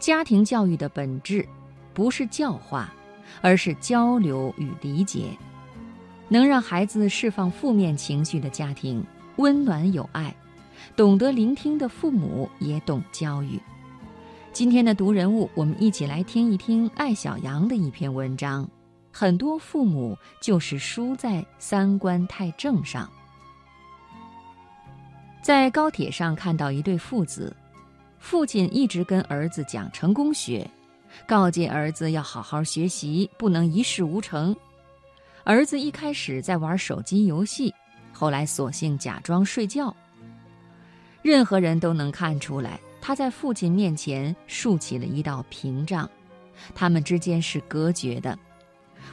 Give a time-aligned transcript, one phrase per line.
[0.00, 1.46] 家庭教育的本质，
[1.92, 2.90] 不是教化，
[3.42, 5.36] 而是交流与理解。
[6.26, 9.04] 能让孩子释放负面情绪的家庭，
[9.36, 10.34] 温暖有爱，
[10.96, 13.60] 懂得聆听的父母也懂教育。
[14.54, 18.66] 今天的读人物，我们一起来听一听艾小阳的一篇文章。
[19.12, 23.06] 很多父母就是输在三观太正上。
[25.42, 27.54] 在高铁上看到一对父子。
[28.20, 30.68] 父亲一直跟儿子讲成功学，
[31.26, 34.54] 告诫儿子要好好学习，不能一事无成。
[35.42, 37.74] 儿子一开始在玩手机游戏，
[38.12, 39.92] 后来索性假装睡觉。
[41.22, 46.08] 任何人都能看出来，他在父亲面前竖起了一道屏障，
[46.74, 48.38] 他们之间是隔绝的。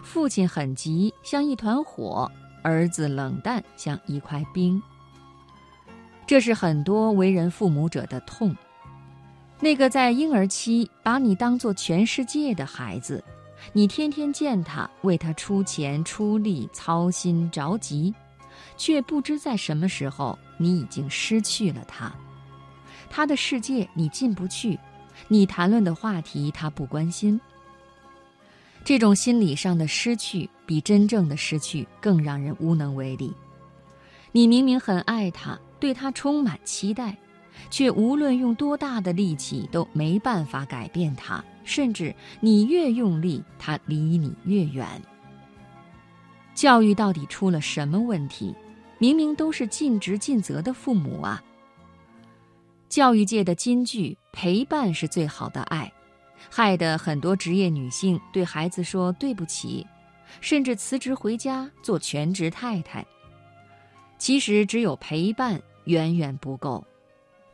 [0.03, 2.29] 父亲很急，像一团火；
[2.61, 4.79] 儿子冷淡，像一块冰。
[6.27, 8.55] 这是很多为人父母者的痛。
[9.59, 13.23] 那个在婴儿期把你当做全世界的孩子，
[13.73, 18.13] 你天天见他，为他出钱出力、操心着急，
[18.77, 22.13] 却不知在什么时候你已经失去了他。
[23.09, 24.77] 他的世界你进不去，
[25.27, 27.39] 你谈论的话题他不关心。
[28.83, 33.33] 这种心理上的失去，比真正的失去更让人无能为力。
[34.31, 37.17] 你明明很爱他，对他充满期待。
[37.69, 44.87] 却无论用多大的力气都没办法改变它，甚至你越用力，它离你越远。
[46.55, 48.55] 教育到底出了什么问题？
[48.99, 51.43] 明明都是尽职尽责的父母啊！
[52.89, 55.91] 教育界的金句“陪伴是最好的爱”，
[56.49, 59.85] 害得很多职业女性对孩子说对不起，
[60.41, 63.05] 甚至辞职回家做全职太太。
[64.17, 66.83] 其实，只有陪伴远远不够。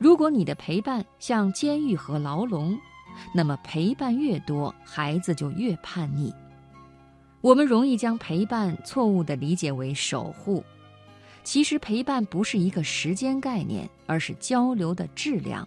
[0.04, 2.78] 如果你的陪伴像监狱和牢笼，
[3.34, 6.34] 那么陪伴越多，孩子就越叛逆。
[7.40, 10.62] 我们容易将陪伴错误地理解为守护，
[11.42, 15.66] 其实陪伴不是一个时间概念，而是交流的质量。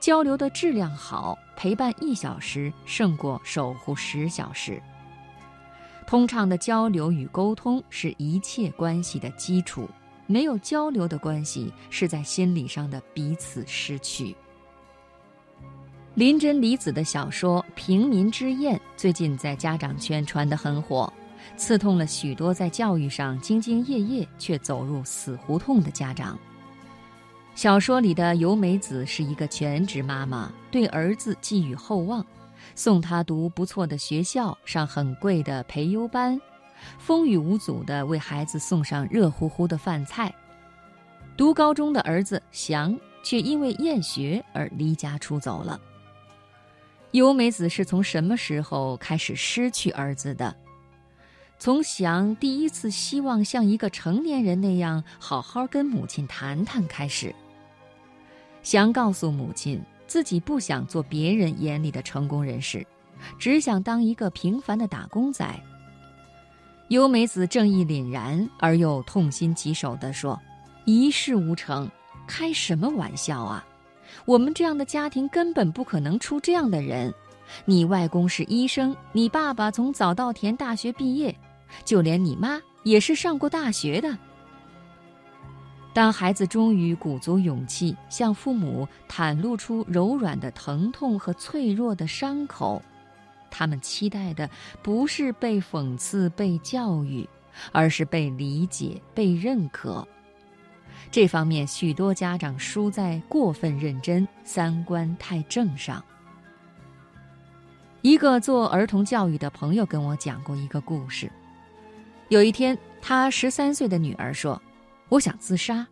[0.00, 4.82] 交流的质量好，陪伴一小时胜过守护十小时。
[6.08, 9.88] 通畅的交流与沟通是一切关系的基础。
[10.28, 14.36] 没有交流的关系，是在心理上的彼此失去。
[16.14, 21.12] 林真理子的小说《平民之宴》最近在家长圈传得很火，
[21.56, 26.38] 刺痛了许多在教育上兢兢业业却走入死胡同的家长。
[27.54, 32.24] 小说里的由美子是一个全职妈妈，对儿子寄予厚望，
[32.74, 36.40] 送他读不错的学校，上很贵的培优班。
[36.98, 40.34] 风雨无阻地为孩子送上热乎乎的饭菜。
[41.36, 45.80] 读高中的儿子祥却因为厌学而离家出走了。
[47.12, 50.54] 尤美子是从什么时候开始失去儿子的？
[51.58, 57.34] 从祥第一次希望像一个成年人那样好好跟母亲谈谈开始。
[58.62, 62.86] 祥告诉母亲，自己不想做别人眼里的成功人士，
[63.38, 65.44] 只想当一个平凡的打工仔。
[66.88, 70.40] 尤美子正义凛然而又痛心疾首地说
[70.86, 71.88] ：“一事无成，
[72.26, 73.62] 开什么玩笑啊！
[74.24, 77.12] 我们这样的家庭根本不可能出这样的人。
[77.66, 81.34] 你外公是医生，你爸爸从早稻田大学毕业，
[81.84, 84.16] 就连你妈也是上过大学的。”
[85.92, 92.80] 当孩子终于鼓足勇气向父母袒露出柔软的疼痛和脆弱的伤口。
[93.50, 94.48] 他们期待的
[94.82, 97.28] 不是被讽刺、被教育，
[97.72, 100.06] 而是被理解、被认可。
[101.10, 106.04] 这方面，许多家长输在过分认真、三观太正上。
[108.02, 111.30] 一个做儿童教育的朋友跟我讲过一个故事。
[112.28, 114.60] 有一天，他十三岁的女儿说
[115.08, 115.86] ：“我想自杀。”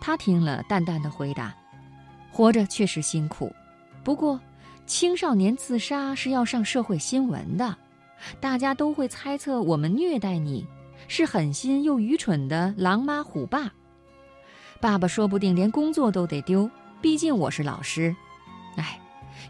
[0.00, 1.54] 他听了，淡淡的回答
[2.30, 3.52] ：“活着确实辛苦，
[4.04, 4.38] 不过……”
[4.86, 7.76] 青少年自杀是要上社会新闻的，
[8.40, 10.64] 大家都会猜测我们虐待你，
[11.08, 13.72] 是狠心又愚蠢的狼妈虎爸。
[14.80, 18.14] 爸爸说不定连工作都得丢，毕竟我是老师。
[18.76, 19.00] 哎，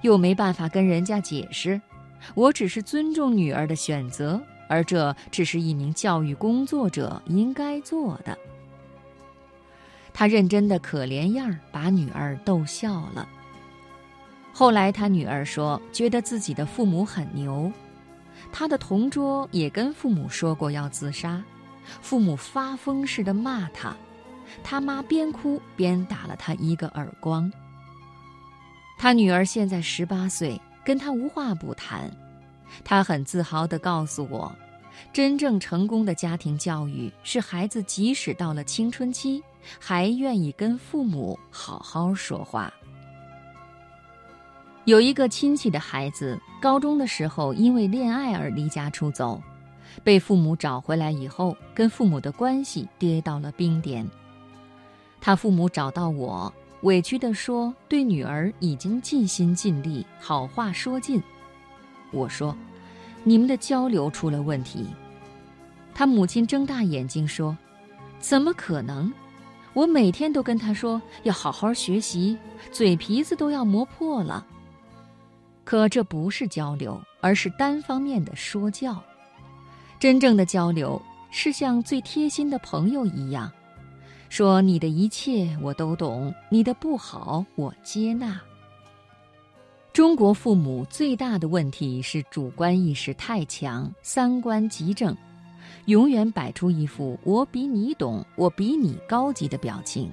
[0.01, 1.79] 又没办法跟人家解释，
[2.35, 4.41] 我只是尊重女儿的选择，
[4.71, 8.37] 而这只是一名教育工作者应该做的。
[10.15, 13.29] 他认真的可怜样儿，把女儿逗笑了。
[14.59, 17.71] 后来，他女儿说，觉得自己的父母很牛。
[18.51, 21.45] 他的同桌也跟父母说过要自杀，
[22.01, 23.95] 父母发疯似的骂他，
[24.65, 27.53] 他妈边哭边打了他一个耳光。
[28.97, 32.11] 他女儿现在十八岁，跟他无话不谈。
[32.83, 34.51] 他很自豪地告诉我，
[35.13, 39.43] 真正成功的家庭教育是孩子即使到了青春期，
[39.79, 42.73] 还愿意跟父母好好说话。
[44.87, 49.43] 有一个亲戚的孩子，高中的时候因为恋爱而离家出走，
[50.05, 54.09] 被父母找回来以后，跟父母的关系跌到了冰点。
[55.21, 56.53] 他父母找到我，
[56.83, 61.21] 委屈地说：“对女儿已经尽心尽力，好话说尽。”
[62.13, 62.57] 我说
[63.25, 64.87] ：“你们的交流出了问题。”
[65.93, 67.59] 他母亲睁大眼睛说
[68.21, 69.13] ：“怎么可能？
[69.73, 72.39] 我每天都跟他说要好好学习，
[72.71, 74.47] 嘴皮子都要磨破了。”
[75.67, 79.03] 可这不是交流，而是单方面的说教。
[79.99, 81.03] 真正的交流
[81.33, 83.51] 是像最贴心的朋友一样，
[84.29, 88.41] 说你的一切我都懂，你的不好我接纳。
[89.93, 95.17] 中国父母最大的问题是主观意识太强，三观极正，
[95.87, 100.13] 永远摆出一副我比你懂，我比你高级的表情，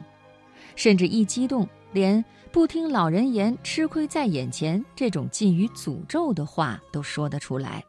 [0.76, 1.70] 甚至一激动。
[1.94, 7.84] 连不听老人言，吃亏在眼前这种近于诅咒的话都说得出来。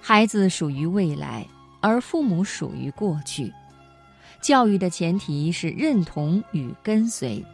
[0.00, 1.46] 孩子属于未来，
[1.80, 3.52] 而父母属于过去。
[4.40, 7.44] 教育的前提是认同与跟随。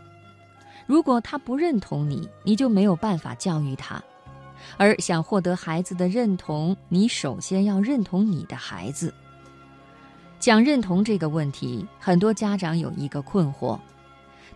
[0.87, 4.02] 如果他不认同你，你就没有办法教育他。
[4.76, 9.14] 而想获得孩子的认同，你首先要认同你的孩子。
[10.38, 13.79] 讲认同这个问题，很多家长有一个困惑。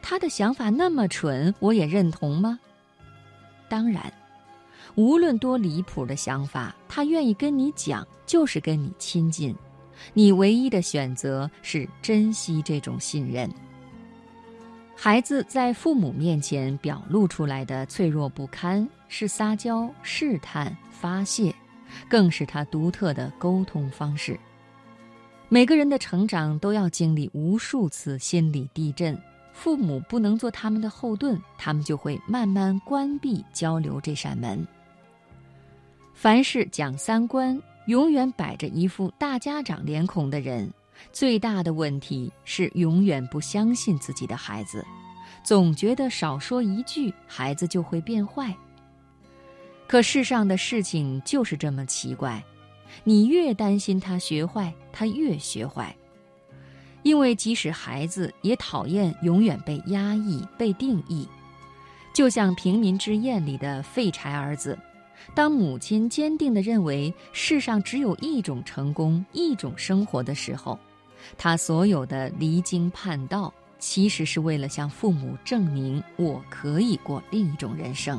[0.06, 2.60] 他的想法那么蠢，我也认同吗？
[3.70, 4.12] 当然，
[4.96, 9.56] 无论多离谱的想法，他愿意跟你讲，就是跟你亲近。
[10.12, 13.50] 你唯一的选择是珍惜这种信任。
[14.94, 21.52] 孩子在父母面前表露出来的脆弱不堪，是撒娇、试探、发泄，
[22.10, 24.38] 更是他独特的沟通方式。
[25.48, 29.18] 每个人的成长都要经历无数次心理地震。
[29.54, 34.66] 父母不能做他们的后盾，他们就会慢慢关闭交流这扇门。
[36.12, 40.70] 凡是讲三观、永远摆着一副大家长脸孔的人，
[41.12, 44.84] 最大的问题是永远不相信自己的孩子，
[45.42, 48.54] 总觉得少说一句，孩子就会变坏。
[49.86, 52.42] 可世上的事情就是这么奇怪，
[53.04, 55.94] 你越担心他学坏，他越学坏。
[57.04, 61.28] 因为即使孩子也讨厌永远被压抑、被定义，
[62.14, 64.76] 就像《平民之宴》里的废柴儿子，
[65.34, 70.78] 当母亲坚定地认为世上只有一种成功、一种生活的时候，
[71.36, 78.18] 他所有的离经叛道，其实是为了向父母证明我可以过另一种人生。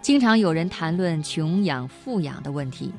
[0.00, 2.92] 经常有人谈论穷养、富养的问题，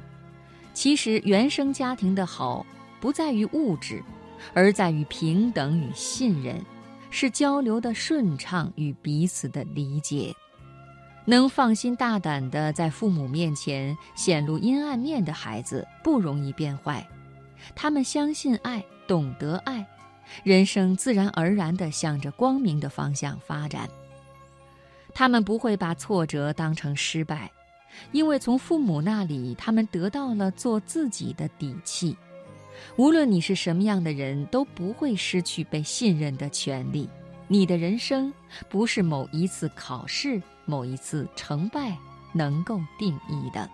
[0.74, 2.65] 其实原生家庭的好
[3.00, 4.03] 不在于物质。
[4.53, 6.63] 而在于平等与信任，
[7.09, 10.33] 是交流的顺畅与彼此的理解。
[11.25, 17.07] 能放心大胆地在父母面前显露阴暗面的孩子，不容易变坏。
[17.75, 19.85] 他们相信爱，懂得爱，
[20.43, 23.88] 人生自然而然地向着光明的方向发展。
[25.13, 27.51] 他们不会把挫折当成失败，
[28.12, 32.17] 因为从父母那里，他们得到了做自己的底气。
[32.97, 37.09] 无论你是什么样的人，都不会失去被信任的权利。
[37.47, 38.33] 你的人生
[38.69, 41.97] 不是某一次考试、某一次成败
[42.33, 43.69] 能够定义的。